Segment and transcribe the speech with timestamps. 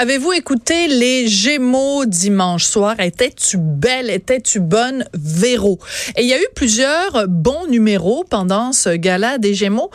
[0.00, 2.98] Avez-vous écouté les Gémeaux dimanche soir?
[3.00, 4.08] Étais-tu belle?
[4.08, 5.04] Étais-tu bonne?
[5.12, 5.78] Véro?
[6.16, 9.90] Et il y a eu plusieurs bons numéros pendant ce gala des Gémeaux.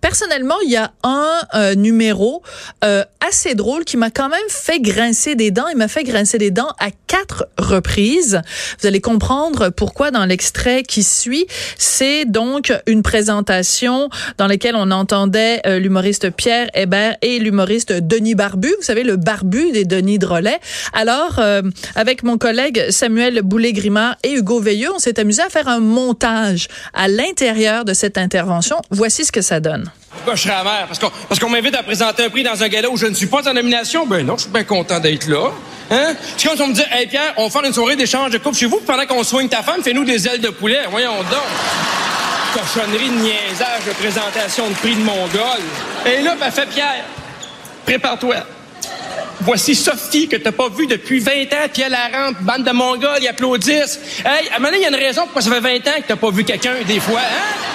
[0.00, 2.42] Personnellement, il y a un euh, numéro
[2.84, 5.66] euh, assez drôle qui m'a quand même fait grincer des dents.
[5.68, 8.40] Il m'a fait grincer des dents à quatre reprises.
[8.80, 11.46] Vous allez comprendre pourquoi dans l'extrait qui suit.
[11.78, 14.08] C'est donc une présentation
[14.38, 18.72] dans laquelle on entendait euh, l'humoriste Pierre Hébert et l'humoriste Denis Barbu.
[18.78, 20.60] Vous savez, le barbu des Denis Drolet.
[20.92, 21.40] Alors,
[21.94, 26.68] avec mon collègue Samuel Boulay-Grimard et Hugo Veilleux, on s'est amusé à faire un montage
[26.94, 28.76] à l'intérieur de cette intervention.
[28.90, 29.87] Voici ce que ça donne.
[30.30, 30.86] Je serais amer?
[31.28, 33.48] Parce qu'on m'invite à présenter un prix dans un gala où je ne suis pas
[33.48, 34.06] en nomination?
[34.06, 35.50] Ben non, je suis bien content d'être là.
[35.90, 36.14] Hein?
[36.36, 38.38] C'est comme si on me dit, hey Pierre, on va faire une soirée d'échange de
[38.38, 40.80] coupe chez vous, pendant qu'on soigne ta femme, fais-nous des ailes de poulet.
[40.90, 41.48] Voyons donc.
[42.52, 45.60] Cochonnerie de niaisage de présentation de prix de Mongol.
[46.06, 47.04] Et là, ben, fait Pierre,
[47.84, 48.36] prépare-toi.
[49.40, 52.72] Voici Sophie que t'as pas vue depuis 20 ans, puis elle la rampe, bande de
[52.72, 54.00] Mongols, ils applaudissent.
[54.24, 56.30] Hey, à il y a une raison pourquoi ça fait 20 ans que t'as pas
[56.30, 57.68] vu quelqu'un des fois, hein?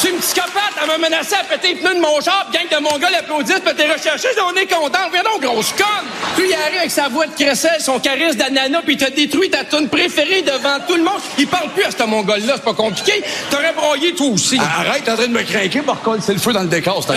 [0.00, 2.66] Je suis une psychopathe, elle m'a menacé à péter les pneus de mon char, gang
[2.70, 5.10] de Mongols applaudissent, puis t'es recherché, on est content.
[5.12, 6.08] Viens donc, grosse conne!
[6.36, 9.50] Puis il arrive avec sa voix de crécelle, son charisme d'ananas, puis il t'a détruit
[9.50, 11.20] ta tune préférée devant tout le monde.
[11.36, 13.22] Il parle plus à ce Mongol-là, c'est pas compliqué.
[13.50, 14.58] T'aurais broyé toi aussi.
[14.58, 17.04] Arrête, t'es en train de me craquer, par contre, c'est le feu dans le décor,
[17.06, 17.12] c'est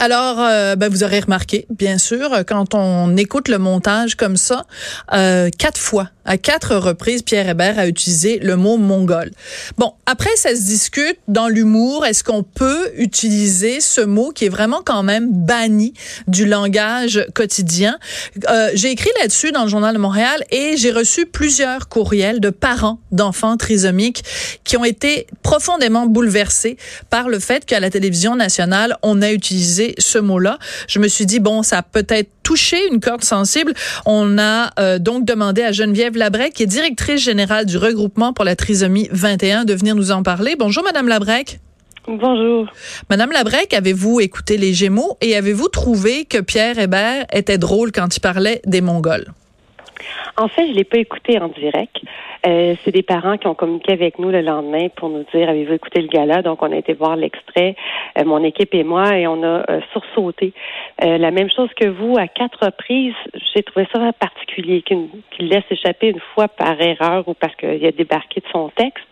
[0.00, 4.64] alors, euh, ben, vous aurez remarqué, bien sûr, quand on écoute le montage comme ça,
[5.12, 9.30] euh, quatre fois, à quatre reprises, Pierre Hébert a utilisé le mot mongol.
[9.78, 12.06] Bon, après, ça se discute dans l'humour.
[12.06, 15.92] Est-ce qu'on peut utiliser ce mot qui est vraiment quand même banni
[16.28, 17.98] du langage quotidien?
[18.48, 22.50] Euh, j'ai écrit là-dessus dans le Journal de Montréal et j'ai reçu plusieurs courriels de
[22.50, 24.22] parents d'enfants trisomiques
[24.64, 26.76] qui ont été profondément bouleversés
[27.10, 30.58] par le fait qu'à la télévision nationale, on a utilisé ce mot-là.
[30.88, 33.72] Je me suis dit, bon, ça a peut-être touché une corde sensible.
[34.06, 38.44] On a euh, donc demandé à Geneviève Labrec, qui est directrice générale du regroupement pour
[38.44, 40.56] la trisomie 21, de venir nous en parler.
[40.58, 41.60] Bonjour, Madame Labrec.
[42.06, 42.66] Bonjour.
[43.08, 48.16] Madame Labrec, avez-vous écouté les Gémeaux et avez-vous trouvé que Pierre Hébert était drôle quand
[48.16, 49.26] il parlait des Mongols?
[50.36, 51.96] En fait, je l'ai pas écouté en direct.
[52.46, 55.74] Euh, c'est des parents qui ont communiqué avec nous le lendemain pour nous dire avez-vous
[55.74, 56.42] écouté le gala?
[56.42, 57.76] Donc on a été voir l'extrait,
[58.18, 60.52] euh, mon équipe et moi, et on a euh, sursauté.
[61.00, 63.14] la même chose que vous, à quatre reprises,
[63.54, 67.92] j'ai trouvé ça particulier qu'il laisse échapper une fois par erreur ou parce qu'il a
[67.92, 69.06] débarqué de son texte.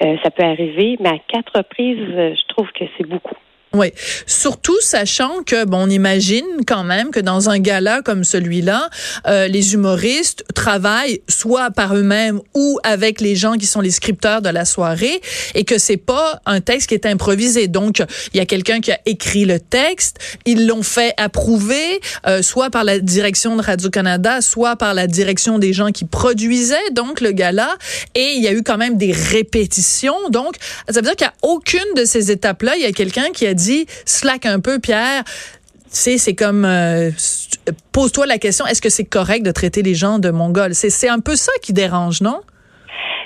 [0.00, 3.36] ça peut arriver, mais à quatre reprises, je trouve que c'est beaucoup.
[3.76, 3.92] Oui,
[4.26, 8.88] surtout sachant que bon, on imagine quand même que dans un gala comme celui-là,
[9.26, 14.40] euh, les humoristes travaillent soit par eux-mêmes ou avec les gens qui sont les scripteurs
[14.40, 15.20] de la soirée
[15.54, 17.68] et que c'est pas un texte qui est improvisé.
[17.68, 20.16] Donc il y a quelqu'un qui a écrit le texte,
[20.46, 25.06] ils l'ont fait approuver euh, soit par la direction de Radio Canada, soit par la
[25.06, 27.76] direction des gens qui produisaient donc le gala
[28.14, 30.30] et il y a eu quand même des répétitions.
[30.30, 30.56] Donc
[30.88, 33.65] ça veut dire qu'à aucune de ces étapes-là, il y a quelqu'un qui a dit
[34.04, 35.24] slack un peu, Pierre.
[35.90, 37.10] C'est, c'est comme euh,
[37.92, 40.74] pose-toi la question est-ce que c'est correct de traiter les gens de mongols?
[40.74, 42.40] C'est, c'est un peu ça qui dérange, non?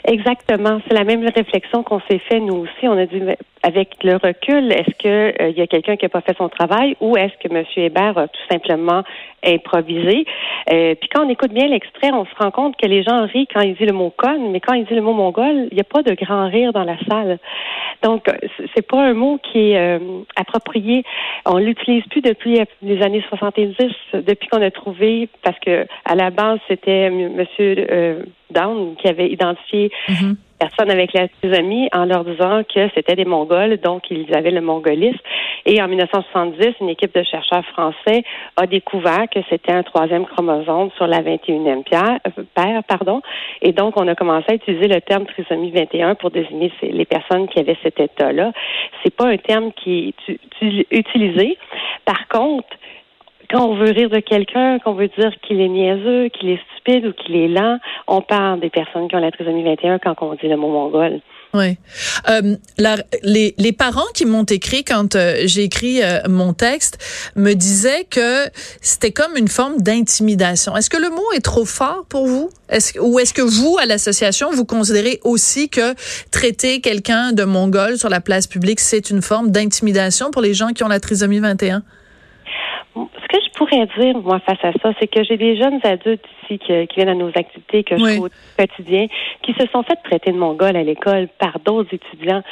[0.05, 0.81] Exactement.
[0.87, 2.89] C'est la même réflexion qu'on s'est fait nous aussi.
[2.89, 3.21] On a dit
[3.63, 6.49] avec le recul, est-ce que il euh, y a quelqu'un qui n'a pas fait son
[6.49, 7.65] travail ou est-ce que M.
[7.77, 9.03] Hébert a tout simplement
[9.45, 10.25] improvisé?
[10.73, 13.47] Euh, puis quand on écoute bien l'extrait, on se rend compte que les gens rient
[13.53, 15.81] quand il dit le mot conne, mais quand il dit le mot mongol, il n'y
[15.81, 17.39] a pas de grand rire dans la salle.
[18.03, 18.25] Donc,
[18.75, 19.99] c'est pas un mot qui est euh,
[20.37, 21.05] approprié.
[21.45, 23.77] On l'utilise plus depuis les années 70,
[24.15, 27.45] depuis qu'on a trouvé, parce que à la base, c'était M.
[28.53, 33.25] Down qui avait identifié mm-hmm personnes avec la trisomie en leur disant que c'était des
[33.25, 35.19] Mongols, donc ils avaient le mongolisme.
[35.67, 38.23] Et en 1970, une équipe de chercheurs français
[38.57, 43.23] a découvert que c'était un troisième chromosome sur la 21e euh, paire, pardon.
[43.63, 47.49] Et donc, on a commencé à utiliser le terme trisomie 21 pour désigner les personnes
[47.49, 48.53] qui avaient cet état-là.
[49.03, 50.39] C'est pas un terme qui est
[50.91, 51.57] utilisé.
[52.05, 52.69] Par contre,
[53.51, 57.07] quand on veut rire de quelqu'un, qu'on veut dire qu'il est niaiseux, qu'il est stupide
[57.07, 60.35] ou qu'il est lent, on parle des personnes qui ont la trisomie 21 quand on
[60.35, 61.21] dit le mot mongol.
[61.53, 61.79] Oui.
[62.29, 62.57] Euh,
[63.25, 66.99] les, les, parents qui m'ont écrit quand euh, j'ai écrit euh, mon texte
[67.35, 68.47] me disaient que
[68.81, 70.77] c'était comme une forme d'intimidation.
[70.77, 72.51] Est-ce que le mot est trop fort pour vous?
[72.69, 75.95] Est-ce, ou est-ce que vous, à l'association, vous considérez aussi que
[76.31, 80.69] traiter quelqu'un de mongol sur la place publique, c'est une forme d'intimidation pour les gens
[80.69, 81.83] qui ont la trisomie 21?
[83.61, 86.73] Je pourrais dire, moi, face à ça, c'est que j'ai des jeunes adultes ici qui,
[86.97, 88.29] viennent à nos activités, que je trouve au
[88.59, 89.07] quotidien,
[89.43, 92.43] qui se sont fait traiter de mongol à l'école par d'autres étudiants.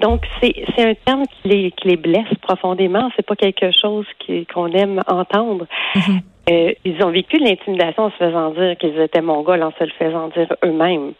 [0.00, 3.10] Donc, c'est, c'est un terme qui les, qui les blesse profondément.
[3.14, 4.06] C'est pas quelque chose
[4.52, 5.66] qu'on aime entendre.
[5.94, 6.20] Mm-hmm.
[6.50, 9.90] Euh, ils ont vécu l'intimidation en se faisant dire qu'ils étaient mongols, en se le
[9.98, 11.12] faisant dire eux-mêmes.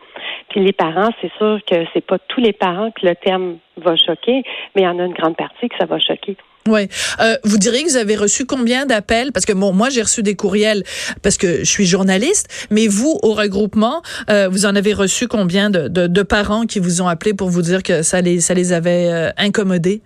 [0.51, 3.97] Puis les parents, c'est sûr que c'est pas tous les parents que le terme va
[3.97, 4.43] choquer,
[4.75, 6.37] mais il y en a une grande partie que ça va choquer.
[6.67, 6.89] Oui.
[7.21, 9.33] Euh, vous diriez que vous avez reçu combien d'appels?
[9.33, 10.83] Parce que bon, moi, j'ai reçu des courriels
[11.23, 14.01] parce que je suis journaliste, mais vous, au regroupement,
[14.31, 17.51] euh, vous en avez reçu combien de, de, de, parents qui vous ont appelé pour
[17.51, 20.01] vous dire que ça les, ça les avait euh, incommodés?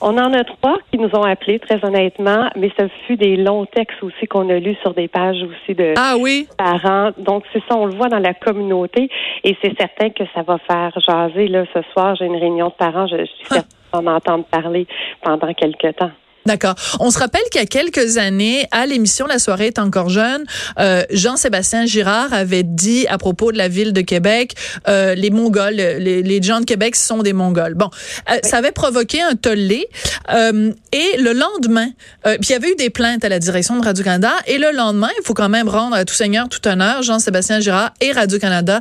[0.00, 3.66] On en a trois qui nous ont appelés, très honnêtement, mais ce fut des longs
[3.66, 6.48] textes aussi qu'on a lus sur des pages aussi de ah, oui?
[6.56, 7.10] parents.
[7.18, 9.08] Donc, c'est ça, on le voit dans la communauté
[9.44, 11.48] et c'est certain que ça va faire jaser.
[11.48, 13.54] Là, ce soir, j'ai une réunion de parents, je, suis ah.
[13.54, 14.86] certaine en entendre parler
[15.22, 16.10] pendant quelque temps.
[16.44, 16.74] D'accord.
[16.98, 20.44] On se rappelle qu'il y a quelques années, à l'émission La soirée est encore jeune,
[20.80, 24.54] euh, Jean-Sébastien Girard avait dit à propos de la ville de Québec,
[24.88, 27.74] euh, les Mongols, les, les, gens de Québec sont des Mongols.
[27.74, 27.90] Bon,
[28.30, 29.86] euh, ça avait provoqué un tollé.
[30.32, 31.88] Euh, et le lendemain,
[32.26, 34.32] euh, puis il y avait eu des plaintes à la direction de Radio-Canada.
[34.46, 37.92] Et le lendemain, il faut quand même rendre à tout seigneur, tout honneur, Jean-Sébastien Girard
[38.00, 38.80] et Radio-Canada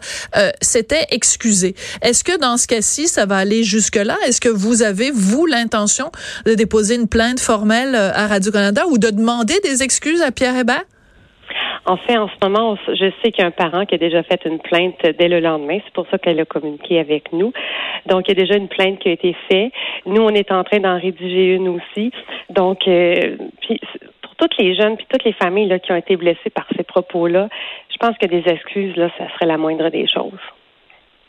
[0.62, 1.76] s'étaient excusés.
[2.02, 4.18] Est-ce que dans ce cas-ci, ça va aller jusque-là?
[4.26, 6.12] Est-ce que vous avez, vous, l'intention
[6.46, 10.86] de déposer une plainte euh, à Radio-Canada ou de demander des excuses à Pierre Hébert?
[11.86, 14.24] En fait, en ce moment, je sais qu'il y a un parent qui a déjà
[14.24, 15.80] fait une plainte dès le lendemain.
[15.84, 17.52] C'est pour ça qu'elle a communiqué avec nous.
[18.06, 19.74] Donc, il y a déjà une plainte qui a été faite.
[20.06, 22.12] Nous, on est en train d'en rédiger une aussi.
[22.50, 23.36] Donc, euh,
[24.22, 26.84] pour toutes les jeunes puis toutes les familles là, qui ont été blessées par ces
[26.84, 27.50] propos-là,
[27.92, 30.40] je pense que des excuses, là, ça serait la moindre des choses.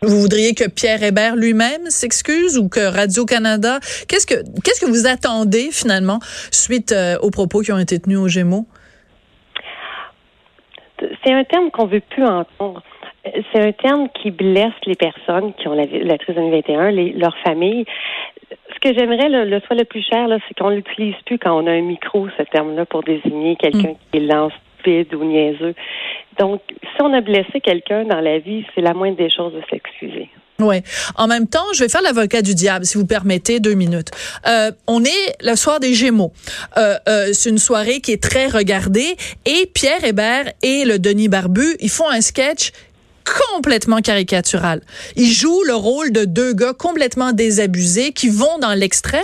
[0.02, 3.78] Vous voudriez que Pierre Hébert lui-même s'excuse ou que Radio-Canada,
[4.08, 4.34] qu'est-ce que
[4.64, 6.18] qu'est-ce que vous attendez finalement
[6.50, 8.66] suite euh, aux propos qui ont été tenus aux Gémeaux?
[10.98, 12.82] C'est un terme qu'on veut plus entendre.
[13.52, 17.38] C'est un terme qui blesse les personnes qui ont la, la trisomie 21, les, leurs
[17.44, 17.84] familles.
[18.74, 21.70] Ce que j'aimerais, le, soit le plus cher, c'est qu'on l'utilise plus quand on a
[21.70, 23.96] un micro, ce terme-là, pour désigner quelqu'un mm.
[24.12, 24.52] qui lance
[24.86, 25.72] ou.
[26.38, 29.62] Donc, si on a blessé quelqu'un dans la vie, c'est la moindre des choses de
[29.70, 30.28] s'excuser.
[30.62, 30.76] Oui.
[31.16, 34.10] En même temps, je vais faire l'avocat du diable, si vous permettez deux minutes.
[34.46, 36.32] Euh, on est le soir des Gémeaux.
[36.76, 41.28] Euh, euh, c'est une soirée qui est très regardée et Pierre Hébert et le Denis
[41.28, 42.72] Barbu, ils font un sketch
[43.24, 44.80] complètement caricatural.
[45.16, 49.22] Ils jouent le rôle de deux gars complètement désabusés qui vont dans l'extrême,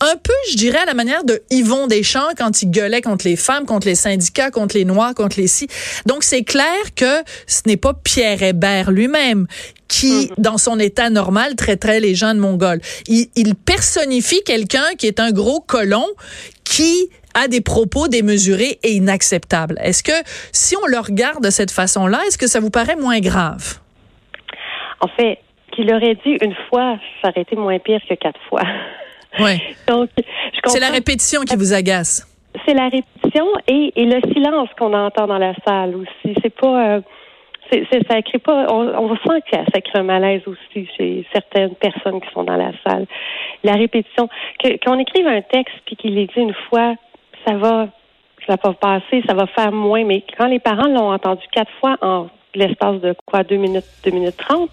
[0.00, 3.36] un peu, je dirais, à la manière de Yvon Deschamps quand il gueulait contre les
[3.36, 5.68] femmes, contre les syndicats, contre les Noirs, contre les si.
[6.06, 9.46] Donc, c'est clair que ce n'est pas Pierre Hébert lui-même
[9.88, 10.34] qui, mm-hmm.
[10.38, 12.80] dans son état normal, traiterait les gens de mongols.
[13.06, 16.06] Il, il personnifie quelqu'un qui est un gros colon
[16.64, 19.76] qui a des propos démesurés et inacceptables.
[19.82, 23.20] Est-ce que si on le regarde de cette façon-là, est-ce que ça vous paraît moins
[23.20, 23.78] grave?
[25.00, 25.38] En fait,
[25.72, 28.62] qu'il aurait dit une fois, ça aurait été moins pire que quatre fois.
[29.38, 29.60] Oui.
[29.86, 30.08] Donc,
[30.64, 32.26] c'est la répétition qui vous agace.
[32.64, 36.34] C'est la répétition et, le silence qu'on entend dans la salle aussi.
[36.42, 36.94] C'est pas.
[36.96, 37.00] Euh,
[37.70, 38.66] ça crée pas.
[38.70, 42.56] On, on sent que ça crée un malaise aussi chez certaines personnes qui sont dans
[42.56, 43.06] la salle.
[43.64, 44.28] La répétition,
[44.84, 46.94] qu'on écrive un texte puis qu'il est dit une fois,
[47.46, 47.88] ça va,
[48.46, 50.04] ça va passer, ça va faire moins.
[50.04, 54.10] Mais quand les parents l'ont entendu quatre fois en l'espace de quoi, deux minutes, deux
[54.10, 54.70] minutes trente,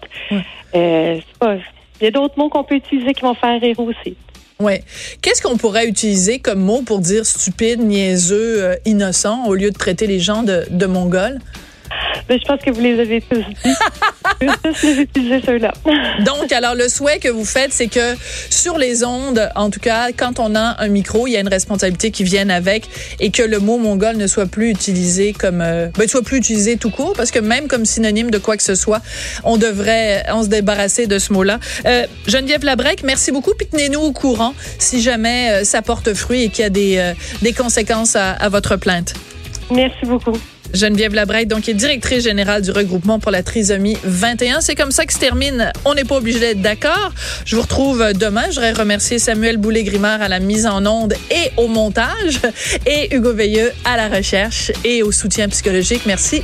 [0.74, 1.20] euh,
[2.00, 4.16] il y a d'autres mots qu'on peut utiliser qui vont faire rire aussi.
[4.60, 4.82] Ouais.
[5.20, 9.76] Qu'est-ce qu'on pourrait utiliser comme mot pour dire stupide, niaiseux, euh, innocent au lieu de
[9.76, 11.38] traiter les gens de, de mongols?
[12.28, 13.54] Mais je pense que vous les avez tous dit.
[14.40, 15.72] je vais tous les utiliser ceux-là.
[16.24, 18.14] Donc, alors, le souhait que vous faites, c'est que
[18.50, 21.48] sur les ondes, en tout cas, quand on a un micro, il y a une
[21.48, 22.88] responsabilité qui vienne avec
[23.20, 26.76] et que le mot mongol ne soit plus utilisé comme, euh, ben, soit plus utilisé
[26.76, 29.00] tout court parce que même comme synonyme de quoi que ce soit,
[29.44, 31.58] on devrait, on se débarrasser de ce mot-là.
[31.86, 33.52] Euh, Geneviève Labrec, merci beaucoup.
[33.56, 36.98] Puis tenez-nous au courant si jamais euh, ça porte fruit et qu'il y a des,
[36.98, 39.14] euh, des conséquences à, à votre plainte.
[39.70, 40.38] Merci beaucoup.
[40.74, 44.60] Geneviève Labrec, donc, est directrice générale du regroupement pour la trisomie 21.
[44.60, 45.72] C'est comme ça que se termine.
[45.84, 47.12] On n'est pas obligé d'être d'accord.
[47.44, 48.42] Je vous retrouve demain.
[48.48, 52.40] Je voudrais remercier Samuel Boulay-Grimard à la mise en onde et au montage
[52.86, 56.02] et Hugo Veilleux à la recherche et au soutien psychologique.
[56.06, 56.42] Merci.